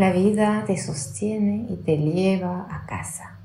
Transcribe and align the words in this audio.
la 0.00 0.12
vida 0.12 0.64
te 0.66 0.76
sostiene 0.76 1.66
y 1.68 1.76
te 1.76 1.96
lleva 1.98 2.66
a 2.70 2.86
casa. 2.86 3.36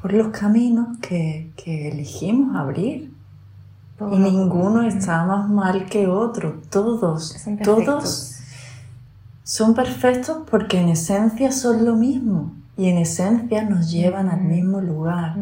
Por 0.00 0.12
los 0.12 0.28
caminos 0.28 0.98
que, 0.98 1.52
que 1.56 1.88
elegimos 1.88 2.56
abrir. 2.56 3.12
y 4.00 4.18
ninguno 4.18 4.82
está 4.82 5.24
más 5.26 5.50
mal 5.50 5.86
que 5.86 6.06
otro. 6.06 6.62
Todos, 6.70 7.36
todos 7.62 8.36
son 9.42 9.74
perfectos 9.74 10.38
porque 10.48 10.80
en 10.80 10.88
esencia 10.90 11.50
son 11.50 11.84
lo 11.84 11.96
mismo 11.96 12.52
y 12.76 12.88
en 12.88 12.98
esencia 12.98 13.62
nos 13.64 13.90
llevan 13.90 14.28
al 14.28 14.42
mismo 14.42 14.80
lugar. 14.80 15.36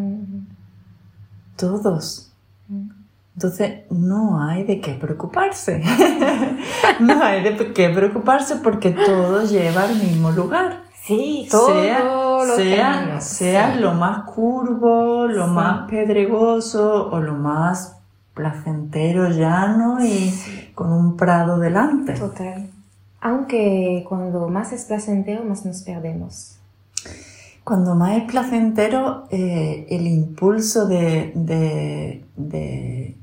Todos. 1.56 2.27
Entonces, 3.38 3.82
no 3.88 4.42
hay 4.42 4.64
de 4.64 4.80
qué 4.80 4.94
preocuparse. 4.94 5.80
no 7.00 7.22
hay 7.22 7.44
de 7.44 7.72
qué 7.72 7.88
preocuparse 7.88 8.56
porque 8.56 8.90
todo 8.90 9.44
lleva 9.44 9.84
al 9.84 9.94
mismo 9.94 10.32
lugar. 10.32 10.82
Sí, 11.04 11.46
todo 11.48 11.76
sea, 12.56 13.20
sea, 13.20 13.76
lo 13.76 13.94
más 13.94 14.24
curvo, 14.24 15.28
lo 15.28 15.46
más 15.46 15.88
pedregoso 15.88 17.10
o 17.12 17.20
lo 17.20 17.34
más 17.34 17.98
placentero, 18.34 19.28
llano 19.28 20.04
y 20.04 20.34
con 20.74 20.92
un 20.92 21.16
prado 21.16 21.60
delante. 21.60 22.14
Total. 22.14 22.68
Aunque 23.20 24.04
cuando 24.08 24.48
más 24.48 24.72
es 24.72 24.84
placentero, 24.86 25.44
más 25.44 25.64
nos 25.64 25.82
perdemos. 25.82 26.56
Cuando 27.62 27.94
más 27.94 28.16
es 28.16 28.24
placentero, 28.24 29.28
eh, 29.30 29.86
el 29.90 30.08
impulso 30.08 30.88
de, 30.88 31.32
de 31.36 33.17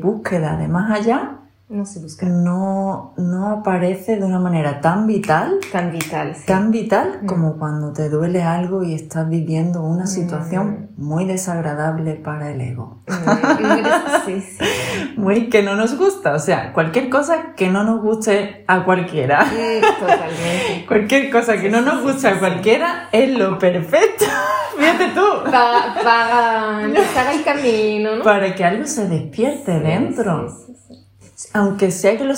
búsqueda 0.00 0.56
de 0.56 0.68
más 0.68 0.90
allá 0.90 1.40
no 1.74 1.86
se 1.86 1.98
busca. 1.98 2.26
No, 2.26 3.14
no 3.16 3.48
aparece 3.48 4.16
de 4.16 4.24
una 4.24 4.38
manera 4.38 4.82
tan 4.82 5.06
vital. 5.06 5.60
Tan 5.72 5.90
vital. 5.90 6.36
Tan 6.46 6.70
vital 6.70 7.20
mm. 7.22 7.26
como 7.26 7.56
cuando 7.58 7.92
te 7.94 8.10
duele 8.10 8.42
algo 8.42 8.84
y 8.84 8.94
estás 8.94 9.28
viviendo 9.30 9.82
una 9.82 10.06
situación 10.06 10.90
mm. 10.96 11.02
muy 11.02 11.24
desagradable 11.24 12.14
para 12.14 12.50
el 12.50 12.60
ego. 12.60 13.02
Mm, 13.08 14.26
sí, 14.26 14.40
sí. 14.40 14.64
Muy 15.16 15.48
que 15.48 15.62
no 15.62 15.74
nos 15.74 15.96
gusta. 15.96 16.34
O 16.34 16.38
sea, 16.38 16.72
cualquier 16.72 17.08
cosa 17.08 17.54
que 17.56 17.70
no 17.70 17.82
nos 17.82 18.02
guste 18.02 18.64
a 18.66 18.84
cualquiera. 18.84 19.44
totalmente. 19.44 20.84
cualquier 20.88 21.30
cosa 21.30 21.56
que 21.56 21.70
no 21.70 21.80
nos 21.80 22.02
guste 22.02 22.28
a 22.28 22.38
cualquiera 22.38 23.08
es 23.10 23.30
lo 23.30 23.58
perfecto. 23.58 24.23
Fíjate 24.84 25.14
tú. 25.14 25.50
Para, 25.50 25.94
para 26.02 26.84
empezar 26.84 27.34
el 27.34 27.44
camino, 27.44 28.16
¿no? 28.16 28.24
Para 28.24 28.54
que 28.54 28.64
algo 28.64 28.86
se 28.86 29.08
despierte 29.08 29.80
dentro 29.80 30.48
aunque 31.52 31.90
sea 31.90 32.16
que 32.16 32.24
lo, 32.24 32.34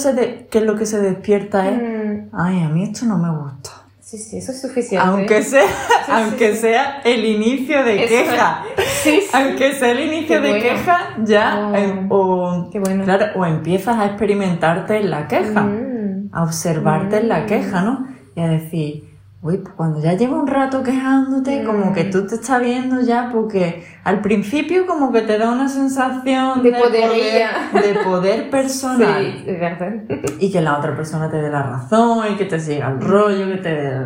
que 0.50 0.60
lo 0.60 0.76
que 0.76 0.86
se 0.86 1.00
despierta 1.00 1.68
es, 1.68 1.76
mm. 1.76 2.28
ay, 2.32 2.62
a 2.62 2.68
mí 2.68 2.84
esto 2.84 3.06
no 3.06 3.18
me 3.18 3.30
gusta. 3.30 3.70
Sí, 4.00 4.18
sí, 4.18 4.38
eso 4.38 4.52
es 4.52 4.60
suficiente. 4.60 5.04
Aunque 5.06 5.42
sea, 5.42 5.66
aunque 6.08 6.54
sea 6.54 7.00
el 7.04 7.24
inicio 7.24 7.82
de 7.82 8.06
queja. 8.06 8.62
Sí, 9.02 9.20
aunque 9.32 9.72
sea 9.72 9.90
el 9.90 10.00
inicio 10.00 10.40
de 10.40 10.60
queja, 10.60 11.16
ya, 11.24 11.70
oh, 12.08 12.68
o, 12.68 12.70
claro, 13.04 13.26
o 13.40 13.44
empiezas 13.44 13.98
a 13.98 14.06
experimentarte 14.06 14.98
en 14.98 15.10
la 15.10 15.26
queja, 15.26 15.62
mm. 15.62 16.30
a 16.32 16.42
observarte 16.44 17.18
en 17.18 17.28
la 17.28 17.40
mm. 17.40 17.46
queja, 17.46 17.82
¿no? 17.82 18.06
Y 18.34 18.40
a 18.40 18.48
decir, 18.48 19.15
Uy, 19.46 19.58
pues 19.58 19.74
cuando 19.74 20.00
ya 20.00 20.14
lleva 20.14 20.36
un 20.36 20.48
rato 20.48 20.82
quejándote, 20.82 21.62
como 21.62 21.92
que 21.92 22.04
tú 22.04 22.26
te 22.26 22.34
estás 22.34 22.60
viendo 22.60 23.00
ya, 23.00 23.30
porque 23.32 23.86
al 24.02 24.20
principio 24.20 24.86
como 24.86 25.12
que 25.12 25.22
te 25.22 25.38
da 25.38 25.52
una 25.52 25.68
sensación 25.68 26.64
de, 26.64 26.72
poder, 26.72 27.46
de 27.72 28.00
poder 28.02 28.50
personal. 28.50 29.42
Sí, 29.44 29.44
verdad. 29.46 30.02
Y 30.40 30.50
que 30.50 30.60
la 30.60 30.76
otra 30.76 30.96
persona 30.96 31.30
te 31.30 31.36
dé 31.36 31.48
la 31.48 31.62
razón 31.62 32.26
y 32.32 32.36
que 32.36 32.46
te 32.46 32.58
siga 32.58 32.88
el 32.90 33.00
rollo, 33.00 33.46
que 33.46 33.58
te, 33.58 34.00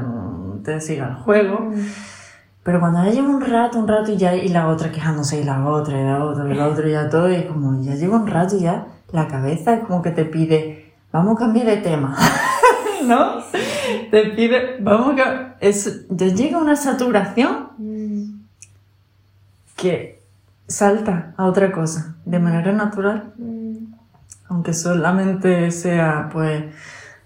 te 0.63 0.81
siga 0.83 1.09
el 1.09 1.15
juego. 1.15 1.71
Mm. 1.71 1.87
Pero 2.63 2.79
cuando 2.79 3.03
ya 3.03 3.11
lleva 3.11 3.29
un 3.29 3.41
rato, 3.41 3.79
un 3.79 3.89
rato 3.89 4.13
y 4.13 4.19
ya, 4.19 4.37
y 4.37 4.49
la 4.49 4.69
otra 4.69 4.93
quejándose, 4.93 5.41
y 5.41 5.45
la 5.45 5.67
otra, 5.67 5.99
y 5.99 6.05
la 6.05 6.23
otra, 6.23 6.51
y 6.51 6.55
la 6.55 6.69
otra, 6.69 6.87
y 6.87 6.93
ya 6.93 7.09
todo, 7.09 7.33
y 7.33 7.45
como 7.45 7.83
ya 7.83 7.95
lleva 7.95 8.17
un 8.17 8.27
rato 8.27 8.57
y 8.57 8.61
ya 8.61 8.87
la 9.13 9.27
cabeza 9.27 9.73
es 9.73 9.81
como 9.85 10.03
que 10.03 10.11
te 10.11 10.27
pide, 10.27 10.93
vamos 11.11 11.37
a 11.37 11.39
cambiar 11.39 11.67
de 11.67 11.79
tema. 11.79 12.15
¿no? 13.07 13.43
Te 14.11 14.25
pide, 14.31 14.77
vamos 14.81 15.19
a... 15.21 15.57
Es, 15.61 16.07
ya 16.09 16.27
llega 16.27 16.59
una 16.59 16.77
saturación 16.77 17.71
mm. 17.79 18.47
que 19.77 20.23
salta 20.67 21.35
a 21.37 21.47
otra 21.47 21.73
cosa 21.73 22.17
de 22.25 22.39
manera 22.39 22.73
natural. 22.73 23.35
Mm. 23.37 23.95
Aunque 24.49 24.73
solamente 24.75 25.71
sea, 25.71 26.29
pues, 26.33 26.65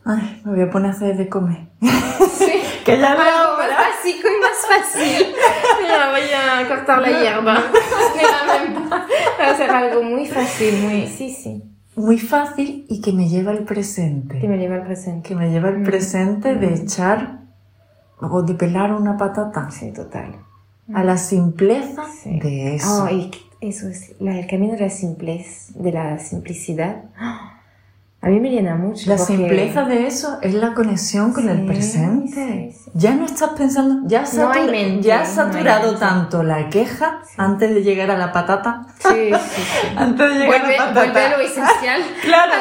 ay, 0.05 0.43
me 0.45 0.53
voy 0.53 0.63
a 0.63 0.71
poner 0.71 0.91
a 0.91 0.95
hacer 0.95 1.17
de 1.17 1.29
comer. 1.29 1.69
Sí. 1.81 2.53
que 2.85 2.99
ya 2.99 3.13
Algo 3.13 3.59
más 3.59 3.71
básico 3.71 4.29
y 4.29 4.41
más 4.41 4.67
fácil. 4.69 5.27
Mira, 5.83 6.11
voy 6.11 6.31
a 6.33 6.69
cortar 6.69 7.01
la 7.01 7.09
hierba. 7.09 7.63
Voy 9.39 9.47
a 9.47 9.51
hacer 9.51 9.71
algo 9.71 10.03
muy 10.03 10.27
fácil, 10.27 10.83
muy... 10.83 11.07
Sí, 11.07 11.31
sí 11.31 11.74
muy 12.05 12.19
fácil 12.19 12.87
y 12.89 13.01
que 13.01 13.13
me 13.13 13.29
lleva 13.29 13.51
al 13.51 13.65
presente. 13.65 14.39
Que 14.39 14.49
me 14.49 14.59
lleva 14.59 14.77
al 14.77 14.85
presente. 14.85 15.29
Que 15.29 15.35
me 15.35 15.51
lleva 15.51 15.69
al 15.69 15.81
mm. 15.81 15.85
presente 15.85 16.55
de 16.55 16.69
mm. 16.69 16.75
echar 16.75 17.41
o 18.21 18.43
de 18.43 18.55
pelar 18.55 18.93
una 18.93 19.17
patata. 19.17 19.71
Sí, 19.71 19.93
total. 19.93 20.37
A 20.93 21.03
la 21.03 21.17
simpleza 21.17 22.05
de 22.27 22.77
eso. 22.77 23.05
Oh, 23.05 23.09
y 23.09 23.31
eso 23.61 23.89
es 23.89 24.15
el 24.21 24.47
camino 24.47 24.75
de 24.75 24.81
la 24.81 24.91
simplez, 24.91 25.73
de 25.75 25.93
la 25.93 26.19
simplicidad. 26.19 27.05
A 28.25 28.29
mí 28.29 28.41
me 28.41 28.49
llena 28.49 28.75
mucho. 28.75 29.11
La 29.11 29.19
simpleza 29.19 29.85
de 29.85 30.07
eso 30.07 30.39
es 30.41 30.55
la 30.55 30.73
conexión 30.73 31.35
con 31.35 31.47
el 31.51 31.67
presente. 31.67 32.75
ya 32.95 33.15
no 33.15 33.27
estás 33.27 33.51
pensando, 33.51 34.09
ya, 34.09 34.25
ya 35.03 35.21
has 35.21 35.29
saturado 35.29 35.99
tanto 35.99 36.43
la 36.43 36.71
queja 36.71 37.21
antes 37.37 37.75
de 37.75 37.83
llegar 37.83 38.11
a 38.11 38.17
la 38.17 38.33
patata. 38.33 38.87
Sí, 38.99 39.31
sí, 39.31 39.63
antes 39.97 40.27
de 40.27 40.39
llegar 40.39 40.65
a 40.65 40.69
la 40.69 40.77
patata. 40.79 41.03
Vuelve 41.03 41.21
a 41.21 41.37
lo 41.37 41.43
esencial. 41.43 42.01
claro, 42.23 42.53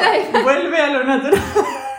vuelve 0.42 0.82
a 0.82 0.86
lo 0.88 1.04
natural. 1.04 1.40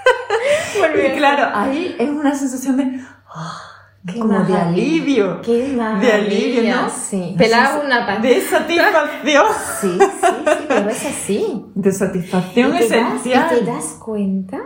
vuelve 0.77 1.07
y 1.07 1.17
claro, 1.17 1.49
ahí 1.51 1.95
es 1.97 2.09
una 2.09 2.35
sensación 2.35 2.77
de... 2.77 3.01
Oh, 3.35 3.74
como 4.13 4.39
de 4.43 4.55
alivio. 4.55 5.41
Qué 5.41 5.69
de 5.69 6.11
alivio, 6.11 6.75
¿no? 6.75 6.89
Sí. 6.89 7.35
Pelar 7.37 7.83
una 7.83 8.05
pata. 8.05 8.21
De 8.21 8.41
satisfacción. 8.41 9.45
Sí, 9.81 9.97
sí, 9.99 10.05
sí, 10.21 10.65
pero 10.67 10.89
es 10.89 11.05
así. 11.05 11.65
De 11.73 11.91
satisfacción 11.91 12.75
esencial. 12.75 13.47
¿Y 13.51 13.59
te 13.59 13.65
das 13.65 13.97
cuenta? 14.03 14.59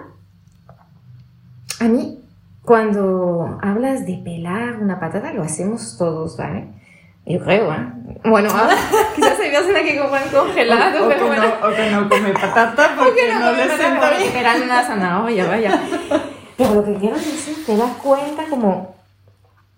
A 1.80 1.86
mí, 1.86 2.20
cuando 2.64 3.58
hablas 3.62 4.06
de 4.06 4.22
pelar 4.24 4.78
una 4.78 5.00
patata, 5.00 5.34
lo 5.34 5.44
hacemos 5.44 5.98
todos, 5.98 6.38
¿vale? 6.38 6.68
Yo 7.26 7.40
creo, 7.40 7.72
¿eh? 7.74 7.88
Bueno, 8.26 8.50
ahora 8.50 8.76
quizás 9.16 9.40
hay 9.40 9.52
personas 9.52 9.84
que 9.84 10.00
comen 10.00 10.24
congelado, 10.34 11.06
o, 11.06 11.08
pero 11.08 11.22
que 11.22 11.28
bueno. 11.28 11.44
No, 11.44 11.68
o 11.68 11.76
que 11.76 11.90
no 11.92 12.10
come 12.10 12.34
patata 12.34 12.96
porque 12.98 13.34
no, 13.34 13.40
no 13.40 13.52
le 13.54 13.78
sienta 13.78 14.12
bien. 14.18 14.64
Una 14.64 14.84
zanahoria, 14.84 15.48
vaya. 15.48 15.80
Pero 16.58 16.74
lo 16.76 16.84
que 16.84 16.96
quiero 16.96 17.16
decir, 17.16 17.66
te 17.66 17.78
das 17.78 17.96
cuenta 17.98 18.44
como 18.50 18.99